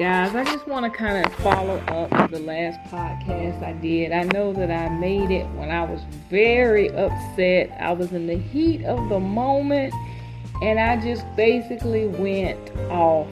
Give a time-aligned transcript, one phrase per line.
[0.00, 0.34] guys.
[0.34, 4.12] I just want to kind of follow up the last podcast I did.
[4.12, 7.76] I know that I made it when I was very upset.
[7.78, 9.92] I was in the heat of the moment
[10.62, 13.28] and I just basically went off.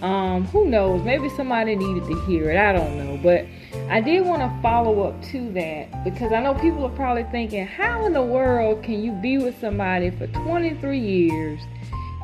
[0.00, 1.02] Um, who knows?
[1.02, 2.56] Maybe somebody needed to hear it.
[2.56, 3.18] I don't know.
[3.20, 3.46] But
[3.90, 7.66] I did want to follow up to that because I know people are probably thinking,
[7.66, 11.60] how in the world can you be with somebody for 23 years?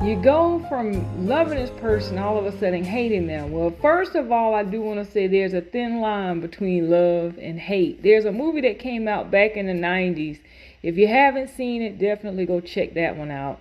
[0.00, 3.50] You go from loving this person all of a sudden hating them.
[3.50, 7.36] Well, first of all, I do want to say there's a thin line between love
[7.36, 8.04] and hate.
[8.04, 10.38] There's a movie that came out back in the 90s.
[10.84, 13.60] If you haven't seen it, definitely go check that one out.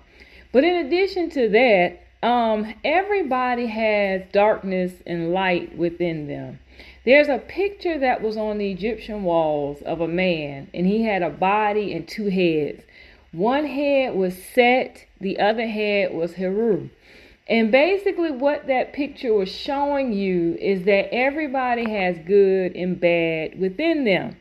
[0.51, 6.59] But in addition to that, um, everybody has darkness and light within them.
[7.03, 11.23] There's a picture that was on the Egyptian walls of a man, and he had
[11.23, 12.83] a body and two heads.
[13.31, 16.89] One head was Set, the other head was Heru.
[17.50, 23.59] And basically, what that picture was showing you is that everybody has good and bad
[23.59, 24.36] within them.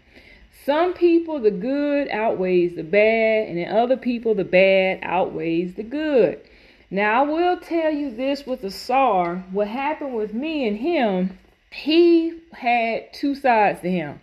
[0.64, 5.84] Some people, the good outweighs the bad, and in other people, the bad outweighs the
[5.84, 6.40] good.
[6.90, 11.38] Now, I will tell you this with Asar what happened with me and him,
[11.70, 14.20] he had two sides to him.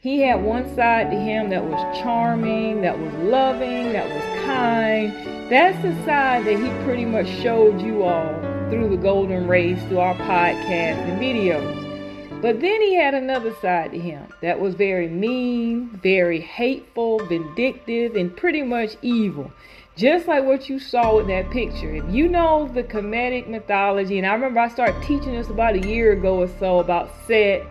[0.00, 5.12] He had one side to him that was charming, that was loving, that was kind.
[5.50, 8.32] That's the side that he pretty much showed you all
[8.70, 12.40] through the Golden Race, through our podcast and videos.
[12.40, 18.14] But then he had another side to him that was very mean, very hateful, vindictive,
[18.14, 19.50] and pretty much evil.
[19.96, 21.92] Just like what you saw with that picture.
[21.92, 25.88] If you know the Kemetic mythology, and I remember I started teaching this about a
[25.88, 27.66] year ago or so about Set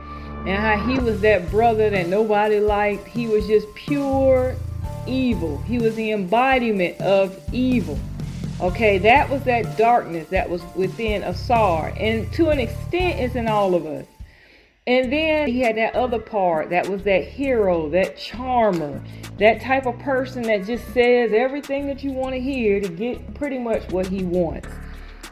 [0.46, 3.08] and how he was that brother that nobody liked.
[3.08, 4.56] He was just pure
[5.08, 5.58] evil.
[5.64, 8.00] He was the embodiment of evil.
[8.60, 11.94] Okay, that was that darkness that was within Asar.
[11.98, 14.06] And to an extent, it's in all of us.
[14.88, 19.04] And then he had that other part that was that hero, that charmer,
[19.38, 23.34] that type of person that just says everything that you want to hear to get
[23.36, 24.70] pretty much what he wants.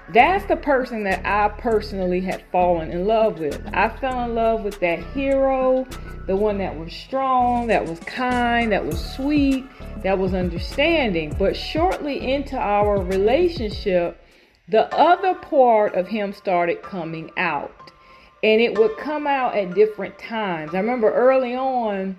[0.09, 3.59] That's the person that I personally had fallen in love with.
[3.73, 5.87] I fell in love with that hero,
[6.27, 9.65] the one that was strong, that was kind, that was sweet,
[10.03, 11.35] that was understanding.
[11.39, 14.21] But shortly into our relationship,
[14.67, 17.91] the other part of him started coming out.
[18.43, 20.75] And it would come out at different times.
[20.75, 22.15] I remember early on,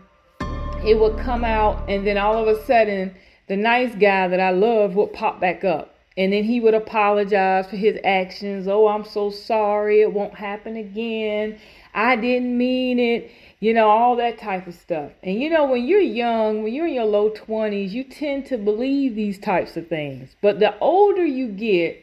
[0.85, 3.15] it would come out, and then all of a sudden,
[3.47, 7.67] the nice guy that I loved would pop back up and then he would apologize
[7.67, 8.67] for his actions.
[8.67, 10.01] Oh, I'm so sorry.
[10.01, 11.59] It won't happen again.
[11.95, 13.31] I didn't mean it.
[13.61, 15.13] You know, all that type of stuff.
[15.23, 18.59] And you know, when you're young, when you're in your low 20s, you tend to
[18.59, 20.37] believe these types of things.
[20.43, 22.03] But the older you get,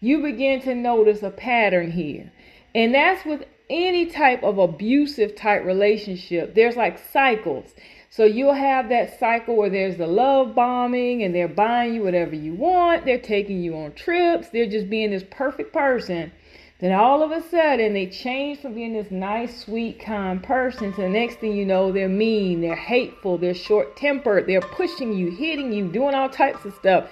[0.00, 2.32] you begin to notice a pattern here.
[2.74, 6.54] And that's with any type of abusive type relationship.
[6.54, 7.74] There's like cycles.
[8.10, 12.34] So you'll have that cycle where there's the love bombing and they're buying you whatever
[12.34, 13.06] you want.
[13.06, 14.50] They're taking you on trips.
[14.50, 16.30] They're just being this perfect person.
[16.78, 21.00] Then all of a sudden they change from being this nice, sweet, kind person to
[21.00, 25.30] the next thing you know, they're mean, they're hateful, they're short tempered, they're pushing you,
[25.30, 27.08] hitting you, doing all types of stuff.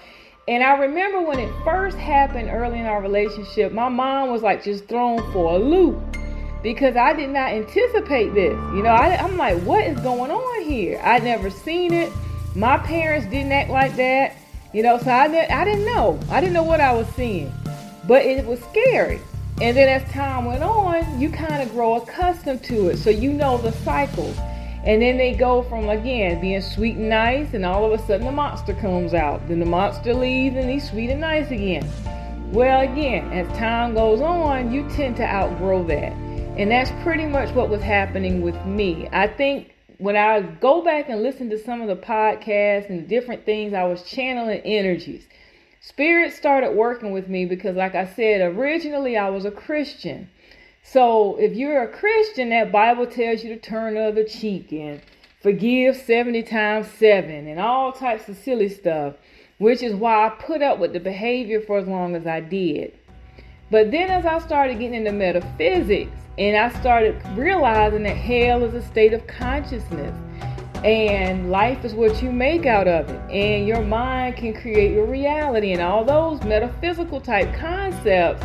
[0.48, 4.64] And I remember when it first happened early in our relationship, my mom was like
[4.64, 6.16] just thrown for a loop
[6.62, 8.52] because I did not anticipate this.
[8.74, 11.00] You know, I, am like, what is going on here?
[11.02, 12.12] I'd never seen it.
[12.54, 14.36] My parents didn't act like that.
[14.72, 16.20] You know, so I, I didn't know.
[16.30, 17.52] I didn't know what I was seeing.
[18.06, 19.20] But it was scary.
[19.60, 22.98] And then as time went on, you kind of grow accustomed to it.
[22.98, 24.36] So you know the cycles.
[24.84, 28.24] And then they go from, again, being sweet and nice, and all of a sudden
[28.24, 29.46] the monster comes out.
[29.48, 31.86] Then the monster leaves and he's sweet and nice again.
[32.52, 36.12] Well, again, as time goes on, you tend to outgrow that.
[36.60, 39.08] And that's pretty much what was happening with me.
[39.12, 43.46] I think when I go back and listen to some of the podcasts and different
[43.46, 45.26] things, I was channeling energies.
[45.80, 50.28] Spirit started working with me because, like I said, originally I was a Christian.
[50.82, 55.00] So if you're a Christian, that Bible tells you to turn the other cheek and
[55.42, 59.14] forgive 70 times 7 and all types of silly stuff,
[59.56, 62.92] which is why I put up with the behavior for as long as I did.
[63.70, 68.74] But then as I started getting into metaphysics, and I started realizing that hell is
[68.74, 70.16] a state of consciousness.
[70.82, 73.20] And life is what you make out of it.
[73.30, 75.72] And your mind can create your reality.
[75.72, 78.44] And all those metaphysical type concepts,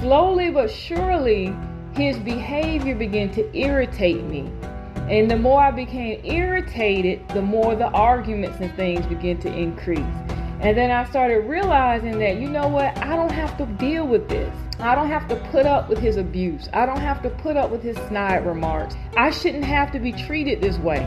[0.00, 1.54] slowly but surely,
[1.94, 4.50] his behavior began to irritate me.
[5.10, 10.27] And the more I became irritated, the more the arguments and things began to increase.
[10.60, 14.28] And then I started realizing that, you know what, I don't have to deal with
[14.28, 14.52] this.
[14.80, 16.68] I don't have to put up with his abuse.
[16.72, 18.96] I don't have to put up with his snide remarks.
[19.16, 21.04] I shouldn't have to be treated this way.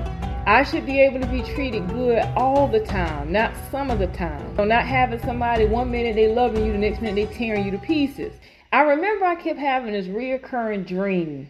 [0.48, 4.07] I should be able to be treated good all the time, not some of the
[4.07, 4.56] time.
[4.56, 7.71] So not having somebody one minute they loving you, the next minute they tearing you
[7.71, 8.33] to pieces.
[8.71, 11.50] I remember I kept having this reoccurring dream.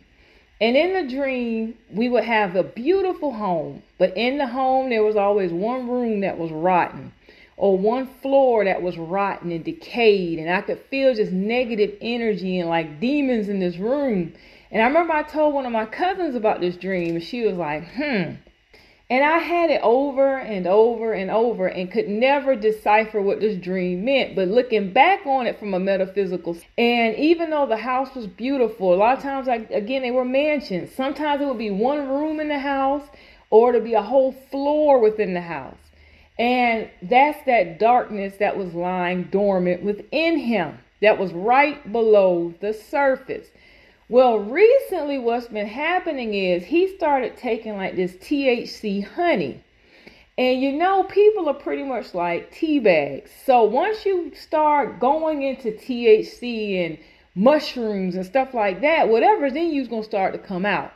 [0.60, 5.04] And in the dream, we would have a beautiful home, but in the home there
[5.04, 7.14] was always one room that was rotten
[7.58, 12.60] or one floor that was rotten and decayed and I could feel just negative energy
[12.60, 14.34] and like demons in this room.
[14.72, 17.58] And I remember I told one of my cousins about this dream and she was
[17.58, 18.34] like, "Hmm."
[19.12, 23.58] And I had it over and over and over and could never decipher what this
[23.58, 24.38] dream meant.
[24.38, 28.94] But looking back on it from a metaphysical, and even though the house was beautiful,
[28.94, 30.96] a lot of times, like again, they were mansions.
[30.96, 33.04] Sometimes it would be one room in the house,
[33.50, 35.91] or to be a whole floor within the house.
[36.40, 42.74] And that's that darkness that was lying dormant within him, that was right below the
[42.74, 43.48] surface.
[44.10, 49.64] Well, recently, what's been happening is he started taking like this THC honey.
[50.38, 53.30] And you know, people are pretty much like tea bags.
[53.46, 56.98] So once you start going into THC and
[57.36, 60.92] mushrooms and stuff like that, whatever's in you is going to start to come out.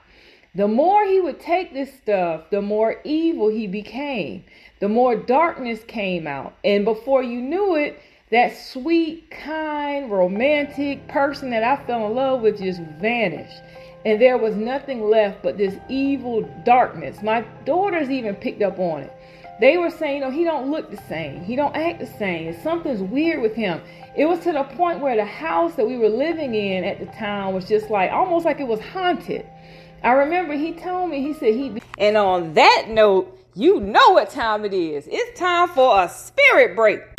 [0.55, 4.45] The more he would take this stuff, the more evil he became.
[4.85, 6.53] The more darkness came out.
[6.63, 7.99] And before you knew it,
[8.29, 13.63] that sweet, kind, romantic person that I fell in love with just vanished.
[14.05, 17.23] And there was nothing left but this evil darkness.
[17.23, 19.13] My daughters even picked up on it.
[19.59, 21.41] They were saying, "Oh, he don't look the same.
[21.41, 22.53] He don't act the same.
[22.61, 23.81] Something's weird with him."
[24.15, 27.07] It was to the point where the house that we were living in at the
[27.07, 29.47] time was just like almost like it was haunted.
[30.03, 34.29] I remember he told me, he said he And on that note, you know what
[34.29, 35.07] time it is.
[35.09, 37.14] It's time for a spirit break.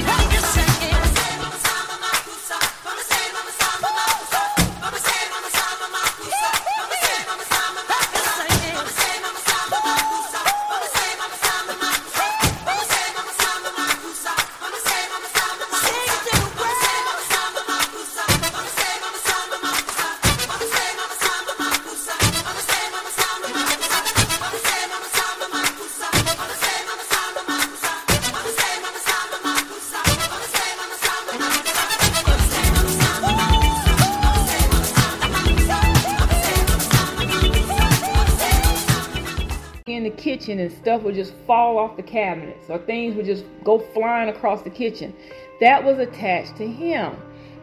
[40.87, 44.71] Stuff would just fall off the cabinets or things would just go flying across the
[44.71, 45.13] kitchen.
[45.59, 47.17] That was attached to him.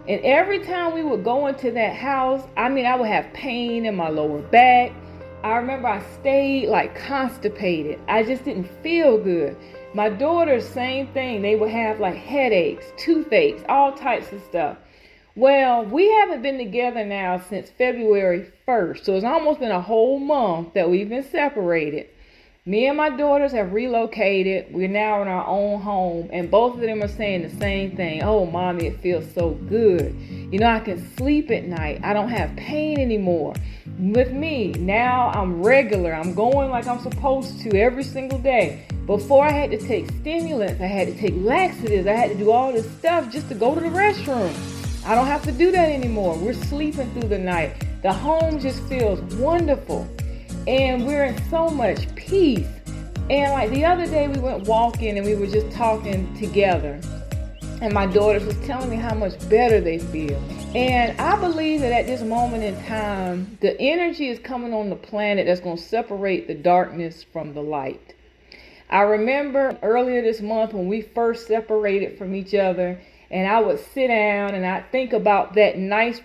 [0.09, 3.85] And every time we would go into that house, I mean, I would have pain
[3.85, 4.91] in my lower back.
[5.41, 7.97] I remember I stayed like constipated.
[8.09, 9.55] I just didn't feel good.
[9.93, 11.41] My daughters, same thing.
[11.41, 14.77] They would have like headaches, toothaches, all types of stuff.
[15.37, 19.05] Well, we haven't been together now since February 1st.
[19.05, 22.09] So it's almost been a whole month that we've been separated.
[22.65, 24.73] Me and my daughters have relocated.
[24.73, 28.23] We're now in our own home, and both of them are saying the same thing.
[28.23, 30.15] Oh, mommy, it feels so good.
[30.49, 31.99] You know, I can sleep at night.
[32.05, 33.53] I don't have pain anymore.
[33.99, 36.13] With me, now I'm regular.
[36.13, 38.87] I'm going like I'm supposed to every single day.
[39.07, 42.49] Before I had to take stimulants, I had to take laxatives, I had to do
[42.49, 44.55] all this stuff just to go to the restroom.
[45.05, 46.37] I don't have to do that anymore.
[46.37, 47.75] We're sleeping through the night.
[48.03, 50.07] The home just feels wonderful
[50.67, 52.67] and we're in so much peace.
[53.29, 56.99] And like the other day, we went walking and we were just talking together.
[57.81, 60.41] And my daughters was telling me how much better they feel.
[60.75, 64.95] And I believe that at this moment in time, the energy is coming on the
[64.95, 68.15] planet that's going to separate the darkness from the light.
[68.89, 72.99] I remember earlier this month when we first separated from each other,
[73.31, 76.21] and I would sit down and I'd think about that nice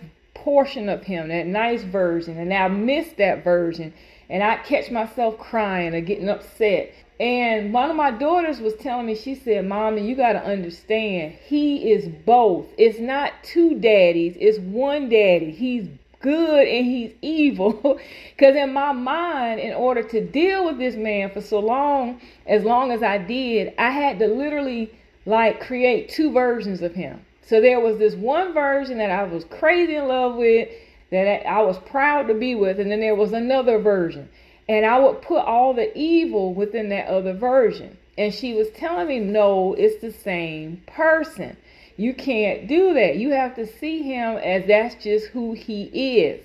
[0.48, 3.92] portion of him, that nice version, and I missed that version
[4.30, 6.94] and I catch myself crying or getting upset.
[7.20, 11.34] And one of my daughters was telling me, she said, Mommy, you got to understand,
[11.44, 12.64] he is both.
[12.78, 15.50] It's not two daddies, it's one daddy.
[15.50, 15.86] He's
[16.20, 18.00] good and he's evil.
[18.34, 22.64] Because in my mind, in order to deal with this man for so long, as
[22.64, 24.90] long as I did, I had to literally
[25.26, 27.20] like create two versions of him.
[27.48, 30.68] So there was this one version that I was crazy in love with
[31.10, 34.28] that I was proud to be with, and then there was another version.
[34.68, 37.96] And I would put all the evil within that other version.
[38.18, 41.56] And she was telling me, no, it's the same person.
[41.96, 43.16] You can't do that.
[43.16, 46.44] You have to see him as that's just who he is.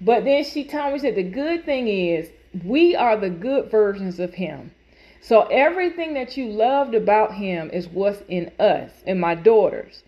[0.00, 2.30] But then she told me that the good thing is
[2.64, 4.72] we are the good versions of him.
[5.20, 10.02] So everything that you loved about him is what's in us and my daughters.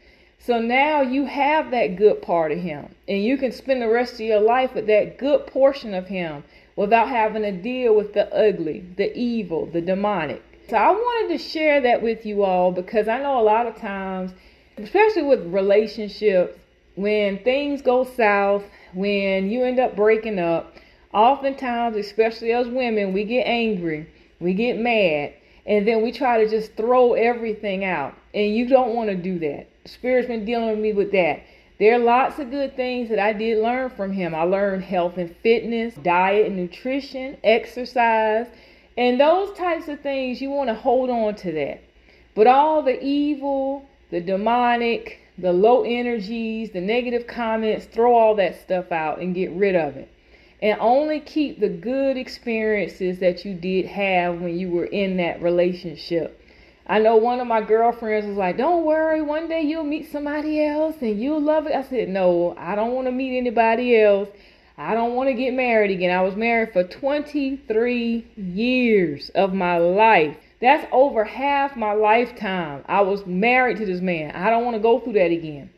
[0.46, 4.14] So now you have that good part of him, and you can spend the rest
[4.14, 6.44] of your life with that good portion of him
[6.76, 10.42] without having to deal with the ugly, the evil, the demonic.
[10.68, 13.76] So I wanted to share that with you all because I know a lot of
[13.76, 14.32] times,
[14.76, 16.58] especially with relationships,
[16.94, 20.76] when things go south, when you end up breaking up,
[21.14, 24.06] oftentimes, especially as women, we get angry,
[24.40, 25.32] we get mad,
[25.64, 28.14] and then we try to just throw everything out.
[28.34, 29.68] And you don't want to do that.
[29.84, 31.40] Spirit's been dealing with me with that.
[31.78, 34.34] There are lots of good things that I did learn from him.
[34.34, 38.46] I learned health and fitness, diet and nutrition, exercise,
[38.96, 40.40] and those types of things.
[40.40, 41.82] You want to hold on to that.
[42.34, 48.60] But all the evil, the demonic, the low energies, the negative comments, throw all that
[48.60, 50.08] stuff out and get rid of it.
[50.62, 55.42] And only keep the good experiences that you did have when you were in that
[55.42, 56.40] relationship.
[56.86, 60.64] I know one of my girlfriends was like, Don't worry, one day you'll meet somebody
[60.64, 61.74] else and you'll love it.
[61.74, 64.28] I said, No, I don't want to meet anybody else.
[64.76, 66.10] I don't want to get married again.
[66.10, 70.36] I was married for 23 years of my life.
[70.60, 72.84] That's over half my lifetime.
[72.86, 74.32] I was married to this man.
[74.32, 75.70] I don't want to go through that again.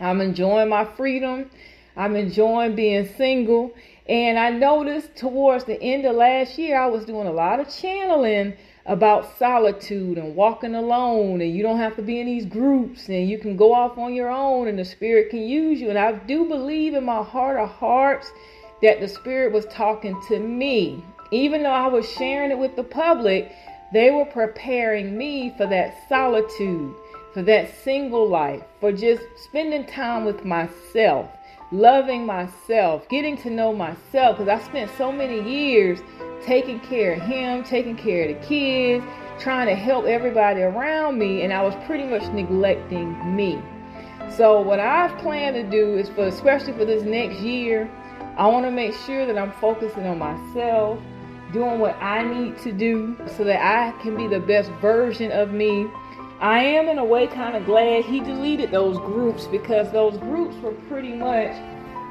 [0.00, 1.50] I'm enjoying my freedom.
[1.96, 3.72] I'm enjoying being single.
[4.08, 7.68] And I noticed towards the end of last year, I was doing a lot of
[7.74, 8.54] channeling
[8.86, 13.28] about solitude and walking alone and you don't have to be in these groups and
[13.28, 15.88] you can go off on your own and the spirit can use you.
[15.88, 18.30] And I do believe in my heart of hearts
[18.82, 21.02] that the spirit was talking to me.
[21.30, 23.50] Even though I was sharing it with the public
[23.94, 26.94] they were preparing me for that solitude
[27.32, 31.30] for that single life for just spending time with myself
[31.70, 36.00] loving myself getting to know myself because I spent so many years
[36.44, 39.04] taking care of him, taking care of the kids,
[39.38, 43.60] trying to help everybody around me, and I was pretty much neglecting me.
[44.36, 47.90] So what I've planned to do is for especially for this next year,
[48.36, 50.98] I want to make sure that I'm focusing on myself,
[51.52, 55.52] doing what I need to do so that I can be the best version of
[55.52, 55.88] me.
[56.40, 60.56] I am in a way kind of glad he deleted those groups because those groups
[60.56, 61.54] were pretty much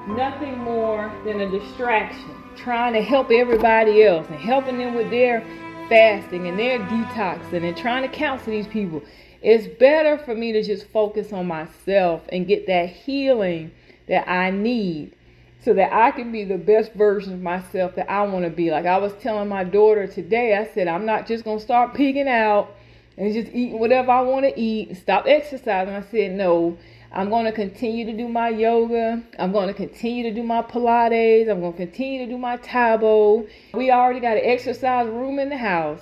[0.07, 5.41] nothing more than a distraction trying to help everybody else and helping them with their
[5.89, 9.01] fasting and their detoxing and trying to counsel these people.
[9.41, 13.71] It's better for me to just focus on myself and get that healing
[14.07, 15.15] that I need
[15.63, 18.71] so that I can be the best version of myself that I want to be.
[18.71, 21.93] Like I was telling my daughter today, I said, I'm not just going to start
[21.93, 22.75] pigging out
[23.17, 25.93] and just eating whatever I want to eat and stop exercising.
[25.93, 26.77] I said, no,
[27.15, 29.21] I'm going to continue to do my yoga.
[29.37, 31.47] I'm going to continue to do my Pilates.
[31.47, 33.45] I'm going to continue to do my Tae Bo.
[33.75, 35.99] We already got an exercise room in the house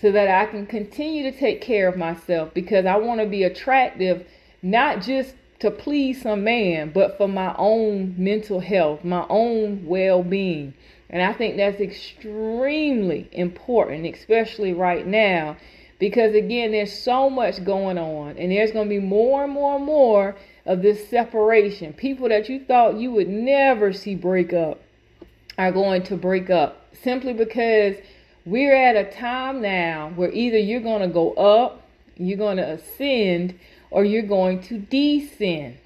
[0.00, 3.42] so that I can continue to take care of myself because I want to be
[3.42, 4.24] attractive,
[4.62, 10.22] not just to please some man, but for my own mental health, my own well
[10.22, 10.74] being.
[11.10, 15.56] And I think that's extremely important, especially right now,
[15.98, 19.76] because again, there's so much going on, and there's going to be more and more
[19.76, 21.92] and more of this separation.
[21.92, 24.80] People that you thought you would never see break up
[25.58, 27.96] are going to break up simply because
[28.44, 31.82] we're at a time now where either you're going to go up,
[32.16, 33.58] you're going to ascend,
[33.90, 35.78] or you're going to descend.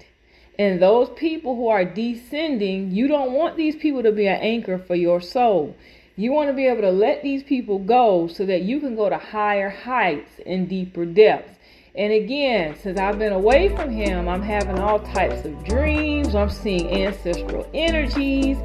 [0.57, 4.79] And those people who are descending, you don't want these people to be an anchor
[4.79, 5.75] for your soul.
[6.15, 9.07] You want to be able to let these people go so that you can go
[9.07, 11.56] to higher heights and deeper depths.
[11.97, 16.35] And again, since I've been away from him, I'm having all types of dreams.
[16.35, 18.55] I'm seeing ancestral energies.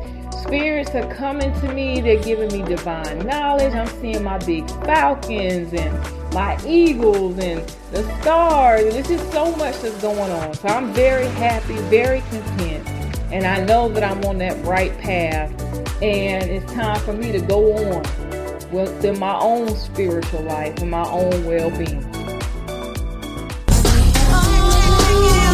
[0.42, 2.02] Spirits are coming to me.
[2.02, 3.72] They're giving me divine knowledge.
[3.72, 8.92] I'm seeing my big falcons and my eagles and the stars.
[8.92, 10.52] There's just so much that's going on.
[10.52, 12.86] So I'm very happy, very content.
[13.32, 15.50] And I know that I'm on that right path.
[16.02, 18.02] And it's time for me to go on
[18.70, 22.21] with my own spiritual life and my own well being.